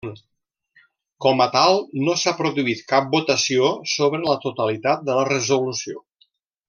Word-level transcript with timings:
Com 1.25 1.43
a 1.45 1.47
tal, 1.55 1.77
no 2.07 2.15
s'ha 2.21 2.33
produït 2.39 2.81
cap 2.93 3.11
votació 3.13 3.69
sobre 3.93 4.23
la 4.31 4.39
totalitat 4.47 5.05
de 5.11 5.19
la 5.21 5.29
resolució. 5.31 6.03